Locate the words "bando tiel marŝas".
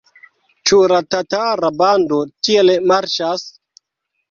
1.83-3.47